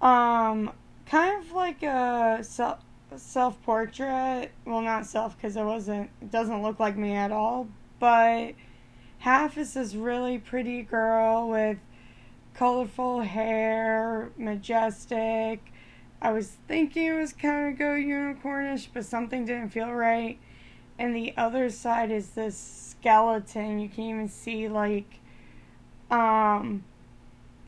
um 0.00 0.72
kind 1.06 1.42
of 1.44 1.52
like 1.52 1.82
a 1.82 2.38
self 3.16 3.60
portrait. 3.62 4.50
Well, 4.64 4.80
not 4.80 5.06
self 5.06 5.36
because 5.36 5.56
it 5.56 5.64
wasn't. 5.64 6.10
It 6.20 6.30
doesn't 6.30 6.62
look 6.62 6.78
like 6.78 6.96
me 6.96 7.14
at 7.14 7.32
all. 7.32 7.68
But 7.98 8.52
half 9.18 9.58
is 9.58 9.74
this 9.74 9.94
really 9.94 10.38
pretty 10.38 10.82
girl 10.82 11.48
with 11.48 11.78
colorful 12.54 13.22
hair, 13.22 14.30
majestic. 14.36 15.60
I 16.20 16.32
was 16.32 16.56
thinking 16.66 17.06
it 17.06 17.12
was 17.12 17.32
kind 17.32 17.72
of 17.72 17.78
go 17.78 17.94
unicornish, 17.94 18.88
but 18.92 19.04
something 19.04 19.44
didn't 19.44 19.68
feel 19.68 19.92
right. 19.92 20.38
And 20.98 21.14
the 21.14 21.32
other 21.36 21.70
side 21.70 22.10
is 22.10 22.30
this 22.30 22.56
skeleton. 22.98 23.78
You 23.78 23.88
can 23.88 24.04
even 24.04 24.28
see 24.28 24.68
like 24.68 25.20
um 26.10 26.84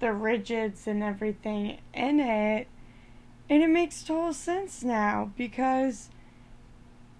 the 0.01 0.13
rigids 0.13 0.87
and 0.87 1.03
everything 1.03 1.79
in 1.95 2.21
it. 2.21 2.67
And 3.51 3.63
it 3.63 3.69
makes 3.69 4.03
total 4.03 4.33
sense 4.33 4.83
now 4.83 5.33
because 5.37 6.09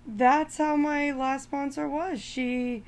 that's 0.07 0.57
how 0.57 0.77
my 0.77 1.11
last 1.11 1.45
sponsor 1.45 1.87
was. 1.87 2.23
She 2.23 2.85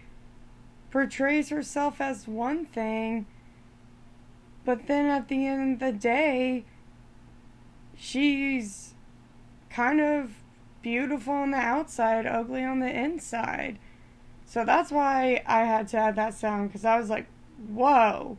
portrays 0.91 1.51
herself 1.51 2.01
as 2.01 2.27
one 2.27 2.65
thing, 2.65 3.27
but 4.65 4.87
then 4.87 5.07
at 5.07 5.29
the 5.29 5.47
end 5.47 5.75
of 5.75 5.79
the 5.81 5.93
day, 5.99 6.65
she's 7.97 8.95
kind 9.69 10.01
of 10.01 10.31
beautiful 10.81 11.35
on 11.35 11.51
the 11.51 11.59
outside, 11.59 12.27
ugly 12.27 12.65
on 12.65 12.79
the 12.79 12.91
inside. 12.91 13.79
So 14.47 14.65
that's 14.65 14.91
why 14.91 15.43
I 15.47 15.65
had 15.65 15.89
to 15.89 15.99
add 15.99 16.17
that 16.17 16.33
sound 16.33 16.69
because 16.69 16.85
I 16.85 16.99
was 16.99 17.11
like, 17.11 17.27
whoa 17.69 18.39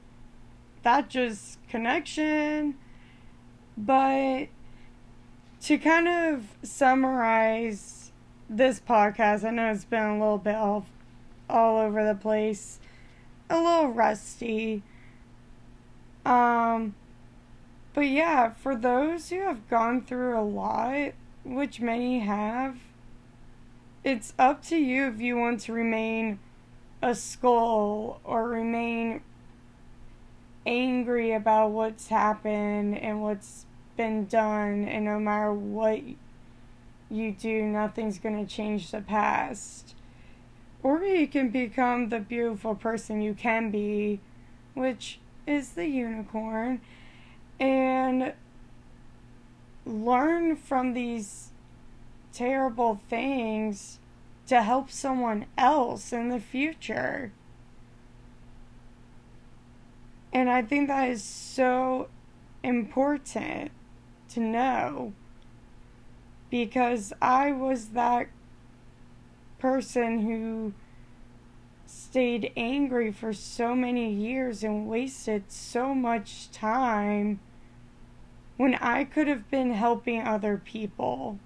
that 0.84 1.10
just 1.10 1.58
connection. 1.68 2.76
But 3.78 4.48
to 5.64 5.78
kind 5.78 6.10
of 6.10 6.44
summarize 6.62 8.12
this 8.50 8.82
podcast, 8.82 9.46
I 9.46 9.52
know 9.52 9.72
it's 9.72 9.86
been 9.86 10.04
a 10.04 10.20
little 10.20 10.38
bit 10.38 10.56
all, 10.56 10.86
all 11.50 11.78
over 11.78 12.06
the 12.06 12.16
place, 12.16 12.80
a 13.50 13.58
little 13.58 13.88
rusty. 13.88 14.84
Um, 16.26 16.96
but 17.94 18.08
yeah, 18.08 18.52
for 18.52 18.76
those 18.76 19.30
who 19.30 19.40
have 19.40 19.70
gone 19.70 20.02
through 20.02 20.38
a 20.38 20.44
lot, 20.44 21.14
which 21.46 21.80
many 21.80 22.20
have, 22.20 22.80
it's 24.04 24.34
up 24.38 24.64
to 24.66 24.76
you 24.76 25.08
if 25.08 25.22
you 25.22 25.38
want 25.38 25.62
to 25.62 25.72
remain 25.72 26.40
a 27.02 27.16
skull 27.16 28.20
or 28.26 28.50
remain 28.50 29.22
angry 30.66 31.32
about 31.32 31.72
what's 31.72 32.10
happened 32.10 32.98
and 32.98 33.22
what's 33.22 33.66
been 33.96 34.26
done, 34.26 34.88
and 34.88 35.06
no 35.06 35.20
matter 35.20 35.54
what 35.54 36.02
you 37.10 37.32
do, 37.32 37.64
nothing's 37.64 38.20
going 38.20 38.46
to 38.46 38.52
change 38.52 38.92
the 38.92 39.02
past. 39.02 39.96
Or 40.82 41.04
you 41.04 41.28
can 41.28 41.50
become 41.50 42.10
the 42.10 42.20
beautiful 42.20 42.76
person 42.76 43.22
you 43.22 43.34
can 43.34 43.72
be, 43.72 44.20
which 44.74 45.20
is 45.48 45.72
the 45.72 45.88
unicorn, 45.88 46.82
and 47.60 48.34
learn 49.86 50.56
from 50.56 50.94
these 50.94 51.50
terrible 52.34 53.00
things 53.10 54.00
to 54.48 54.62
help 54.62 54.92
someone 54.92 55.46
else 55.58 56.12
in 56.12 56.30
the 56.30 56.40
future. 56.40 57.32
And 60.34 60.50
I 60.50 60.64
think 60.64 60.88
that 60.88 61.10
is 61.10 61.24
so 61.24 62.10
important 62.64 63.72
to 64.30 64.40
know 64.40 65.14
because 66.50 67.14
I 67.22 67.52
was 67.52 67.90
that 67.90 68.28
person 69.58 70.20
who 70.20 70.74
stayed 71.86 72.52
angry 72.56 73.12
for 73.12 73.34
so 73.34 73.76
many 73.76 74.14
years 74.14 74.64
and 74.64 74.88
wasted 74.88 75.52
so 75.52 75.96
much 75.96 76.52
time 76.52 77.40
when 78.58 78.76
I 78.76 79.04
could 79.04 79.28
have 79.28 79.50
been 79.50 79.72
helping 79.72 80.22
other 80.22 80.62
people. 80.64 81.40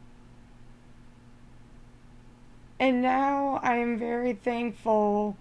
And 2.79 3.01
now 3.01 3.59
I 3.63 3.75
am 3.75 3.97
very 3.97 4.33
thankful 4.33 5.37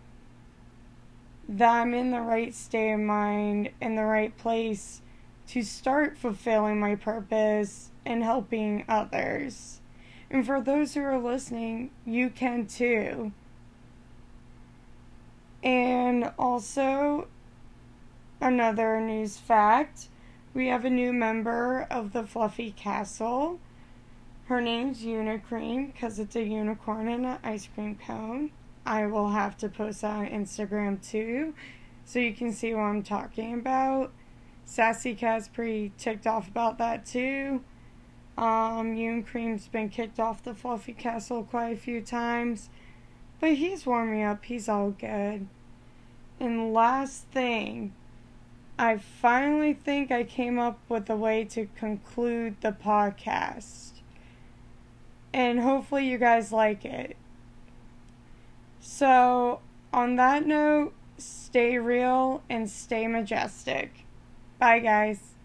that 1.48 1.68
I'm 1.68 1.92
in 1.94 2.10
the 2.10 2.20
right 2.20 2.54
state 2.54 2.92
of 2.92 3.00
mind, 3.00 3.70
in 3.80 3.96
the 3.96 4.04
right 4.04 4.36
place 4.36 5.02
to 5.48 5.62
start 5.62 6.18
fulfilling 6.18 6.80
my 6.80 6.94
purpose 6.94 7.90
and 8.04 8.22
helping 8.22 8.84
others. 8.88 9.80
And 10.30 10.44
for 10.44 10.60
those 10.60 10.94
who 10.94 11.02
are 11.02 11.18
listening, 11.18 11.90
you 12.04 12.30
can 12.30 12.66
too. 12.66 13.32
And 15.62 16.32
also, 16.38 17.28
another 18.40 19.00
news 19.00 19.36
fact 19.36 20.08
we 20.56 20.68
have 20.68 20.86
a 20.86 20.90
new 20.90 21.12
member 21.12 21.86
of 21.90 22.14
the 22.14 22.22
Fluffy 22.22 22.70
Castle. 22.70 23.60
Her 24.46 24.62
name's 24.62 25.02
Unicream 25.02 25.92
because 25.92 26.18
it's 26.18 26.34
a 26.34 26.42
unicorn 26.42 27.08
in 27.08 27.26
an 27.26 27.38
ice 27.44 27.68
cream 27.74 27.98
cone. 28.06 28.52
I 28.86 29.04
will 29.04 29.30
have 29.30 29.58
to 29.58 29.68
post 29.68 30.00
that 30.00 30.16
on 30.16 30.26
Instagram 30.28 31.06
too, 31.06 31.52
so 32.06 32.20
you 32.20 32.32
can 32.32 32.54
see 32.54 32.72
what 32.72 32.84
I'm 32.84 33.02
talking 33.02 33.52
about. 33.52 34.12
Sassy 34.66 35.14
Cat's 35.14 35.48
pretty 35.48 35.92
ticked 35.96 36.26
off 36.26 36.48
about 36.48 36.76
that 36.78 37.06
too. 37.06 37.62
Um, 38.36 39.22
Cream's 39.22 39.68
been 39.68 39.88
kicked 39.88 40.20
off 40.20 40.42
the 40.42 40.54
Fluffy 40.54 40.92
Castle 40.92 41.44
quite 41.44 41.70
a 41.70 41.76
few 41.76 42.02
times, 42.02 42.68
but 43.40 43.54
he's 43.54 43.86
warming 43.86 44.22
up. 44.22 44.44
He's 44.44 44.68
all 44.68 44.90
good. 44.90 45.46
And 46.38 46.74
last 46.74 47.24
thing, 47.28 47.94
I 48.78 48.98
finally 48.98 49.72
think 49.72 50.10
I 50.10 50.24
came 50.24 50.58
up 50.58 50.78
with 50.88 51.08
a 51.08 51.16
way 51.16 51.44
to 51.44 51.66
conclude 51.76 52.60
the 52.60 52.72
podcast. 52.72 53.92
And 55.32 55.60
hopefully 55.60 56.06
you 56.06 56.18
guys 56.18 56.52
like 56.52 56.84
it. 56.84 57.16
So, 58.80 59.60
on 59.92 60.16
that 60.16 60.46
note, 60.46 60.92
stay 61.16 61.78
real 61.78 62.42
and 62.50 62.68
stay 62.68 63.06
majestic. 63.06 64.05
Bye, 64.58 64.80
guys. 64.80 65.35